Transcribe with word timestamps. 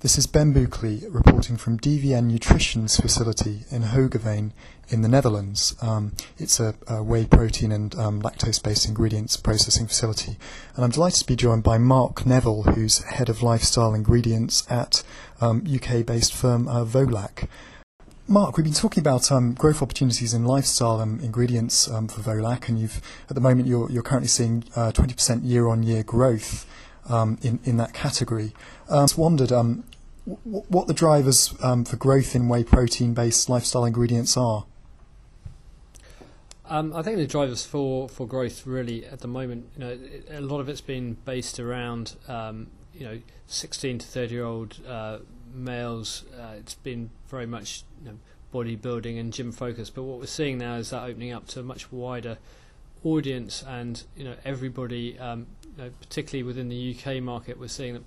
This 0.00 0.16
is 0.16 0.28
Ben 0.28 0.52
Bouckley 0.52 1.02
reporting 1.10 1.56
from 1.56 1.76
DVN 1.76 2.30
Nutrition's 2.30 3.00
facility 3.00 3.64
in 3.68 3.82
Hoogeveen 3.82 4.52
in 4.88 5.02
the 5.02 5.08
Netherlands. 5.08 5.74
Um, 5.82 6.12
it's 6.38 6.60
a, 6.60 6.76
a, 6.86 7.02
whey 7.02 7.26
protein 7.26 7.72
and 7.72 7.92
um, 7.96 8.22
lactose-based 8.22 8.86
ingredients 8.86 9.36
processing 9.36 9.88
facility. 9.88 10.36
And 10.76 10.84
I'm 10.84 10.92
delighted 10.92 11.18
to 11.22 11.26
be 11.26 11.34
joined 11.34 11.64
by 11.64 11.78
Mark 11.78 12.24
Neville, 12.24 12.62
who's 12.62 12.98
head 12.98 13.28
of 13.28 13.42
lifestyle 13.42 13.92
ingredients 13.92 14.64
at 14.70 15.02
um, 15.40 15.66
UK-based 15.66 16.32
firm 16.32 16.68
uh, 16.68 16.84
Volac. 16.84 17.48
Mark, 18.28 18.56
we've 18.56 18.62
been 18.62 18.74
talking 18.74 19.00
about 19.00 19.32
um, 19.32 19.54
growth 19.54 19.82
opportunities 19.82 20.32
in 20.32 20.44
lifestyle 20.44 21.00
um, 21.00 21.18
ingredients 21.24 21.90
um, 21.90 22.06
for 22.06 22.20
Volac, 22.20 22.68
and 22.68 22.78
you've 22.78 23.00
at 23.28 23.34
the 23.34 23.40
moment 23.40 23.66
you're, 23.66 23.90
you're 23.90 24.04
currently 24.04 24.28
seeing 24.28 24.62
uh, 24.76 24.92
20% 24.92 25.40
year-on-year 25.42 26.04
growth 26.04 26.66
um, 27.08 27.38
in, 27.42 27.58
in 27.64 27.76
that 27.78 27.92
category. 27.92 28.52
Um, 28.88 28.98
I 28.98 29.02
just 29.02 29.18
wondered 29.18 29.52
um, 29.52 29.84
what 30.24 30.86
the 30.86 30.94
drivers 30.94 31.54
um, 31.62 31.84
for 31.84 31.96
growth 31.96 32.34
in 32.34 32.48
whey 32.48 32.64
protein 32.64 33.14
based 33.14 33.48
lifestyle 33.48 33.84
ingredients 33.84 34.36
are. 34.36 34.64
Um, 36.70 36.94
I 36.94 37.02
think 37.02 37.16
the 37.16 37.26
drivers 37.26 37.64
for, 37.64 38.08
for 38.10 38.26
growth 38.26 38.66
really 38.66 39.06
at 39.06 39.20
the 39.20 39.28
moment, 39.28 39.70
you 39.74 39.80
know, 39.80 39.98
a 40.30 40.40
lot 40.42 40.60
of 40.60 40.68
it's 40.68 40.82
been 40.82 41.14
based 41.24 41.58
around, 41.58 42.16
um, 42.28 42.66
you 42.92 43.06
know, 43.06 43.20
16 43.46 44.00
to 44.00 44.06
30 44.06 44.34
year 44.34 44.44
old 44.44 44.78
uh, 44.86 45.18
males. 45.54 46.24
Uh, 46.38 46.56
it's 46.58 46.74
been 46.74 47.08
very 47.28 47.46
much 47.46 47.84
you 48.04 48.10
know, 48.10 48.18
bodybuilding 48.52 49.18
and 49.18 49.32
gym 49.32 49.50
focused. 49.50 49.94
But 49.94 50.02
what 50.02 50.18
we're 50.18 50.26
seeing 50.26 50.58
now 50.58 50.74
is 50.74 50.90
that 50.90 51.02
opening 51.04 51.32
up 51.32 51.46
to 51.48 51.60
a 51.60 51.62
much 51.62 51.90
wider 51.90 52.36
audience, 53.04 53.64
and 53.66 54.02
you 54.16 54.24
know, 54.24 54.34
everybody 54.44 55.18
um, 55.18 55.46
know, 55.78 55.90
particularly 56.00 56.42
within 56.42 56.68
the 56.68 56.96
UK 56.96 57.22
market, 57.22 57.58
we're 57.58 57.68
seeing 57.68 57.94
that 57.94 58.02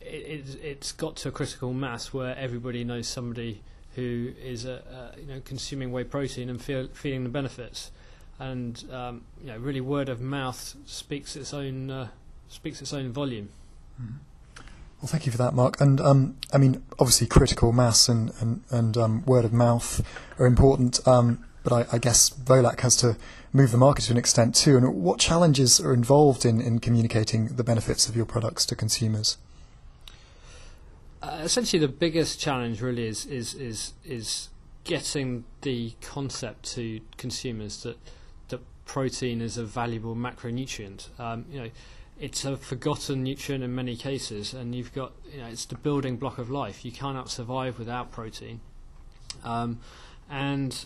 it, 0.00 0.56
it's 0.62 0.92
got 0.92 1.16
to 1.16 1.28
a 1.28 1.32
critical 1.32 1.72
mass 1.72 2.12
where 2.12 2.36
everybody 2.36 2.84
knows 2.84 3.08
somebody 3.08 3.62
who 3.94 4.32
is 4.42 4.66
uh, 4.66 4.82
uh, 4.92 5.16
you 5.18 5.26
know 5.26 5.40
consuming 5.44 5.90
whey 5.90 6.04
protein 6.04 6.50
and 6.50 6.60
feel, 6.60 6.88
feeling 6.92 7.24
the 7.24 7.30
benefits, 7.30 7.90
and 8.38 8.84
um, 8.92 9.22
you 9.40 9.46
know 9.46 9.56
really 9.58 9.80
word 9.80 10.08
of 10.08 10.20
mouth 10.20 10.76
speaks 10.84 11.34
its 11.34 11.54
own 11.54 11.90
uh, 11.90 12.08
speaks 12.48 12.80
its 12.80 12.92
own 12.92 13.10
volume. 13.10 13.48
Mm-hmm. 14.00 14.16
Well, 15.00 15.08
thank 15.08 15.26
you 15.26 15.32
for 15.32 15.38
that, 15.38 15.52
Mark. 15.52 15.80
And 15.80 16.00
um, 16.00 16.36
I 16.52 16.58
mean, 16.58 16.82
obviously, 16.98 17.26
critical 17.26 17.72
mass 17.72 18.08
and 18.08 18.32
and, 18.40 18.62
and 18.70 18.96
um, 18.96 19.24
word 19.24 19.44
of 19.44 19.52
mouth 19.52 20.02
are 20.38 20.46
important. 20.46 21.06
Um, 21.06 21.44
but 21.64 21.72
I, 21.72 21.96
I, 21.96 21.98
guess 21.98 22.30
Volac 22.30 22.80
has 22.80 22.94
to 22.98 23.16
move 23.52 23.72
the 23.72 23.78
market 23.78 24.02
to 24.02 24.12
an 24.12 24.18
extent 24.18 24.54
too. 24.54 24.76
And 24.76 25.02
what 25.02 25.18
challenges 25.18 25.80
are 25.80 25.94
involved 25.94 26.44
in, 26.44 26.60
in 26.60 26.78
communicating 26.78 27.46
the 27.46 27.64
benefits 27.64 28.08
of 28.08 28.14
your 28.14 28.26
products 28.26 28.66
to 28.66 28.76
consumers? 28.76 29.38
Uh, 31.22 31.40
essentially, 31.42 31.80
the 31.80 31.88
biggest 31.88 32.38
challenge 32.38 32.82
really 32.82 33.06
is 33.06 33.24
is 33.24 33.54
is 33.54 33.94
is 34.04 34.50
getting 34.84 35.44
the 35.62 35.94
concept 36.02 36.64
to 36.74 37.00
consumers 37.16 37.82
that 37.82 37.96
that 38.48 38.60
protein 38.84 39.40
is 39.40 39.56
a 39.56 39.64
valuable 39.64 40.14
macronutrient. 40.14 41.08
Um, 41.18 41.46
you 41.50 41.60
know, 41.60 41.70
it's 42.20 42.44
a 42.44 42.58
forgotten 42.58 43.22
nutrient 43.22 43.64
in 43.64 43.74
many 43.74 43.96
cases, 43.96 44.52
and 44.52 44.74
you've 44.74 44.92
got 44.92 45.12
you 45.32 45.38
know 45.38 45.46
it's 45.46 45.64
the 45.64 45.76
building 45.76 46.18
block 46.18 46.36
of 46.36 46.50
life. 46.50 46.84
You 46.84 46.92
cannot 46.92 47.30
survive 47.30 47.78
without 47.78 48.12
protein, 48.12 48.60
um, 49.44 49.80
and 50.28 50.84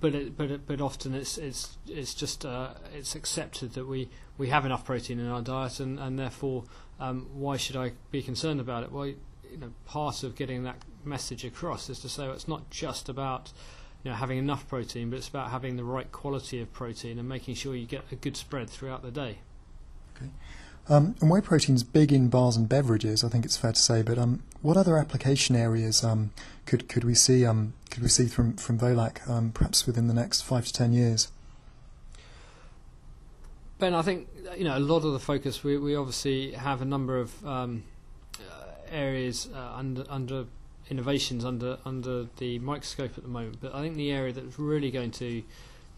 but 0.00 0.14
it, 0.14 0.36
but 0.36 0.50
it, 0.50 0.66
but 0.66 0.80
often 0.80 1.14
it's 1.14 1.38
it's 1.38 1.76
it's 1.86 2.14
just 2.14 2.44
uh, 2.44 2.70
it's 2.94 3.14
accepted 3.14 3.74
that 3.74 3.86
we, 3.86 4.08
we 4.38 4.48
have 4.48 4.64
enough 4.64 4.84
protein 4.84 5.18
in 5.18 5.28
our 5.28 5.42
diet 5.42 5.80
and 5.80 5.98
and 5.98 6.18
therefore 6.18 6.64
um, 7.00 7.28
why 7.32 7.56
should 7.56 7.76
I 7.76 7.92
be 8.10 8.22
concerned 8.22 8.60
about 8.60 8.84
it? 8.84 8.92
Well, 8.92 9.06
you 9.06 9.16
know, 9.58 9.72
part 9.84 10.22
of 10.22 10.36
getting 10.36 10.64
that 10.64 10.76
message 11.04 11.44
across 11.44 11.90
is 11.90 11.98
to 12.00 12.08
say 12.08 12.24
well, 12.24 12.34
it's 12.34 12.48
not 12.48 12.70
just 12.70 13.08
about 13.08 13.52
you 14.04 14.10
know 14.10 14.16
having 14.16 14.38
enough 14.38 14.68
protein, 14.68 15.10
but 15.10 15.16
it's 15.16 15.28
about 15.28 15.50
having 15.50 15.76
the 15.76 15.84
right 15.84 16.10
quality 16.12 16.60
of 16.60 16.72
protein 16.72 17.18
and 17.18 17.28
making 17.28 17.54
sure 17.54 17.74
you 17.74 17.86
get 17.86 18.04
a 18.10 18.16
good 18.16 18.36
spread 18.36 18.70
throughout 18.70 19.02
the 19.02 19.10
day. 19.10 19.38
Okay. 20.16 20.30
Um, 20.88 21.14
and 21.20 21.30
whey 21.30 21.40
protein's 21.40 21.84
big 21.84 22.12
in 22.12 22.28
bars 22.28 22.56
and 22.56 22.68
beverages, 22.68 23.22
I 23.22 23.28
think 23.28 23.44
it's 23.44 23.56
fair 23.56 23.72
to 23.72 23.78
say. 23.78 24.02
But 24.02 24.18
um, 24.18 24.42
what 24.62 24.76
other 24.76 24.98
application 24.98 25.54
areas 25.54 26.02
um, 26.02 26.32
could 26.66 26.88
could 26.88 27.04
we 27.04 27.14
see 27.14 27.46
um, 27.46 27.74
could 27.90 28.02
we 28.02 28.08
see 28.08 28.26
from 28.26 28.56
from 28.56 28.78
Volac 28.78 29.28
um, 29.28 29.52
perhaps 29.52 29.86
within 29.86 30.08
the 30.08 30.14
next 30.14 30.42
five 30.42 30.66
to 30.66 30.72
ten 30.72 30.92
years? 30.92 31.30
Ben, 33.78 33.94
I 33.94 34.02
think 34.02 34.28
you 34.56 34.64
know 34.64 34.76
a 34.76 34.80
lot 34.80 35.04
of 35.04 35.12
the 35.12 35.20
focus. 35.20 35.62
We 35.62 35.78
we 35.78 35.94
obviously 35.94 36.52
have 36.52 36.82
a 36.82 36.84
number 36.84 37.18
of 37.18 37.46
um, 37.46 37.84
uh, 38.38 38.64
areas 38.90 39.48
uh, 39.54 39.74
under 39.76 40.04
under 40.08 40.46
innovations 40.90 41.44
under 41.44 41.78
under 41.84 42.26
the 42.38 42.58
microscope 42.58 43.16
at 43.16 43.22
the 43.22 43.28
moment. 43.28 43.58
But 43.60 43.74
I 43.74 43.82
think 43.82 43.96
the 43.96 44.10
area 44.10 44.32
that's 44.32 44.58
really 44.58 44.90
going 44.90 45.12
to 45.12 45.42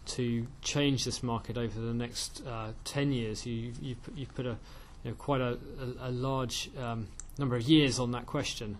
to 0.05 0.47
change 0.61 1.05
this 1.05 1.23
market 1.23 1.57
over 1.57 1.79
the 1.79 1.93
next 1.93 2.43
uh, 2.45 2.71
10 2.83 3.11
years. 3.11 3.45
You, 3.45 3.73
you've, 3.81 3.97
you've 4.15 4.35
put 4.35 4.45
a 4.45 4.57
you 5.03 5.11
know, 5.11 5.13
quite 5.15 5.41
a, 5.41 5.57
a, 6.01 6.09
a 6.09 6.11
large 6.11 6.69
um, 6.79 7.07
number 7.37 7.55
of 7.55 7.63
years 7.63 7.99
on 7.99 8.11
that 8.11 8.25
question, 8.25 8.77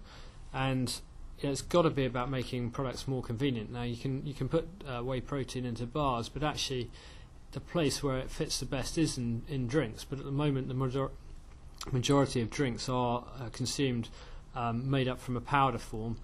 and 0.53 0.89
you 1.39 1.47
know, 1.47 1.51
it's 1.51 1.61
got 1.61 1.83
to 1.83 1.89
be 1.89 2.05
about 2.05 2.29
making 2.29 2.71
products 2.71 3.07
more 3.07 3.21
convenient. 3.21 3.71
Now 3.71 3.83
you 3.83 3.97
can 3.97 4.25
you 4.25 4.33
can 4.33 4.49
put 4.49 4.67
uh, 4.87 5.03
whey 5.03 5.21
protein 5.21 5.65
into 5.65 5.85
bars, 5.85 6.29
but 6.29 6.41
actually 6.43 6.89
the 7.51 7.59
place 7.59 8.01
where 8.01 8.17
it 8.17 8.29
fits 8.29 8.59
the 8.59 8.65
best 8.65 8.97
is 8.97 9.17
in, 9.17 9.43
in 9.47 9.67
drinks. 9.67 10.03
But 10.03 10.19
at 10.19 10.25
the 10.25 10.31
moment, 10.31 10.67
the 10.67 10.73
major- 10.73 11.11
majority 11.91 12.41
of 12.41 12.49
drinks 12.49 12.89
are 12.89 13.23
uh, 13.39 13.49
consumed 13.49 14.09
um, 14.55 14.89
made 14.89 15.07
up 15.07 15.19
from 15.19 15.37
a 15.37 15.41
powder 15.41 15.77
form 15.77 16.17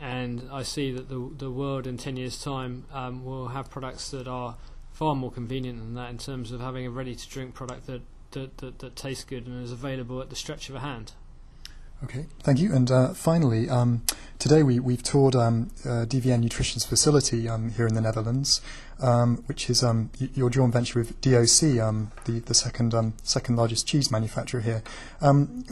and 0.00 0.48
I 0.52 0.62
see 0.62 0.92
that 0.92 1.08
the 1.08 1.30
the 1.36 1.50
world 1.50 1.86
in 1.86 1.96
10 1.96 2.16
years' 2.16 2.42
time 2.42 2.84
um, 2.92 3.24
will 3.24 3.48
have 3.48 3.70
products 3.70 4.10
that 4.10 4.28
are 4.28 4.56
far 4.96 5.14
more 5.14 5.30
convenient 5.30 5.78
than 5.78 5.94
that 5.94 6.08
in 6.08 6.16
terms 6.16 6.52
of 6.52 6.60
having 6.60 6.86
a 6.86 6.90
ready-to-drink 6.90 7.52
product 7.52 7.86
that, 7.86 8.00
that, 8.30 8.56
that, 8.58 8.78
that 8.78 8.96
tastes 8.96 9.24
good 9.24 9.46
and 9.46 9.62
is 9.62 9.70
available 9.70 10.22
at 10.22 10.30
the 10.30 10.36
stretch 10.36 10.70
of 10.70 10.74
a 10.74 10.80
hand. 10.80 11.12
Okay, 12.02 12.24
thank 12.42 12.58
you. 12.58 12.74
And 12.74 12.90
uh, 12.90 13.12
finally, 13.12 13.68
um, 13.68 14.02
today 14.38 14.62
we, 14.62 14.78
we've 14.80 15.02
toured 15.02 15.34
um, 15.34 15.70
uh, 15.84 16.04
DVN 16.06 16.40
Nutrition's 16.40 16.84
facility 16.84 17.48
um, 17.48 17.70
here 17.70 17.86
in 17.86 17.94
the 17.94 18.00
Netherlands, 18.00 18.60
um, 19.00 19.38
which 19.46 19.68
is 19.70 19.82
um, 19.82 20.10
your 20.34 20.50
joint 20.50 20.72
venture 20.72 20.98
with 20.98 21.20
DOC, 21.20 21.78
um, 21.80 22.12
the, 22.24 22.40
the 22.40 22.54
second 22.54 22.94
second 23.22 23.56
largest 23.56 23.86
cheese 23.86 24.10
manufacturer 24.10 24.60
here. 24.60 24.82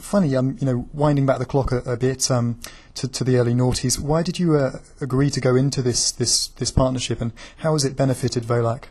funny, 0.01 0.29
you 0.29 0.55
know, 0.61 0.89
winding 0.93 1.25
back 1.25 1.39
the 1.39 1.45
clock 1.45 1.71
a, 1.71 1.77
a 1.79 1.97
bit 1.97 2.19
to, 2.19 3.07
to 3.07 3.23
the 3.23 3.37
early 3.37 3.53
noughties, 3.53 3.99
why 3.99 4.23
did 4.23 4.39
you 4.39 4.55
uh, 4.55 4.79
agree 5.01 5.29
to 5.29 5.41
go 5.41 5.55
into 5.55 5.81
this, 5.81 6.11
this, 6.11 6.47
this 6.47 6.71
partnership 6.71 7.21
and 7.21 7.33
how 7.57 7.73
has 7.73 7.83
it 7.83 7.95
benefited 7.95 8.43
Volac? 8.43 8.85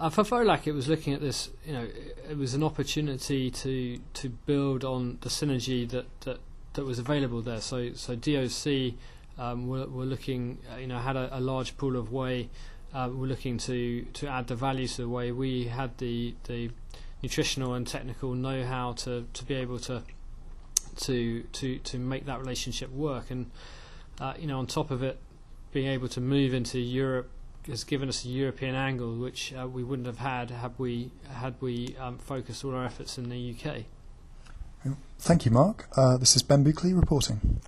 Uh, 0.00 0.08
for 0.08 0.24
Volac, 0.24 0.66
it 0.66 0.72
was 0.72 0.88
looking 0.88 1.12
at 1.12 1.20
this. 1.20 1.50
You 1.66 1.74
know, 1.74 1.86
it 2.30 2.38
was 2.38 2.54
an 2.54 2.62
opportunity 2.62 3.50
to 3.50 4.00
to 4.14 4.30
build 4.30 4.82
on 4.82 5.18
the 5.20 5.28
synergy 5.28 5.86
that 5.90 6.06
that, 6.22 6.40
that 6.80 6.86
was 6.86 6.98
available 6.98 7.42
there. 7.42 7.60
So 7.60 7.92
so 7.92 8.16
DOC 8.16 8.94
um, 9.38 9.68
were, 9.68 9.86
were 9.86 10.06
looking. 10.06 10.58
Uh, 10.72 10.78
you 10.78 10.86
know, 10.86 10.98
had 10.98 11.14
a, 11.14 11.36
a, 11.36 11.38
large 11.38 11.76
pool 11.76 11.94
of 11.94 12.10
whey. 12.10 12.48
Uh, 12.94 13.10
we're 13.12 13.26
looking 13.26 13.58
to 13.58 14.06
to 14.14 14.26
add 14.26 14.46
the 14.46 14.54
value 14.54 14.88
to 14.88 15.02
the 15.02 15.08
whey. 15.08 15.30
We 15.30 15.64
had 15.64 15.98
the 15.98 16.34
the 16.44 16.70
nutritional 17.22 17.74
and 17.74 17.86
technical 17.86 18.32
know-how 18.32 18.92
to 19.04 19.26
to 19.30 19.44
be 19.44 19.54
able 19.56 19.78
to 19.80 20.02
to 21.00 21.42
to 21.42 21.78
to 21.80 21.98
make 21.98 22.24
that 22.24 22.40
relationship 22.40 22.90
work. 22.90 23.30
And 23.30 23.50
uh, 24.18 24.32
you 24.38 24.46
know, 24.46 24.58
on 24.58 24.66
top 24.66 24.90
of 24.90 25.02
it, 25.02 25.18
being 25.72 25.88
able 25.88 26.08
to 26.08 26.20
move 26.22 26.54
into 26.54 26.78
Europe 26.78 27.28
has 27.66 27.84
given 27.84 28.08
us 28.08 28.24
a 28.24 28.28
European 28.28 28.74
angle, 28.74 29.16
which 29.16 29.52
uh, 29.52 29.68
we 29.68 29.84
wouldn't 29.84 30.06
have 30.06 30.16
had 30.16 30.50
had 30.50 30.72
we 30.78 31.10
had 31.30 31.56
we 31.60 31.94
um, 31.98 32.16
focused 32.16 32.64
all 32.64 32.74
our 32.74 32.86
efforts 32.86 33.18
in 33.18 33.28
the 33.28 33.54
UK. 33.54 33.84
Thank 35.18 35.44
you, 35.44 35.50
Mark. 35.50 35.86
Uh, 35.96 36.16
this 36.16 36.34
is 36.34 36.42
Ben 36.42 36.64
Bouckley 36.64 36.94
reporting. 36.94 37.60